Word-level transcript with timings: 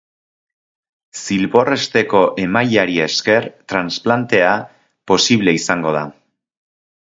Zilbor-hesteko 1.23 2.21
emaileari 2.45 2.97
esker 3.05 3.47
transplantea 3.75 4.57
posible 5.15 5.57
izango 5.63 5.97
da. 6.01 6.05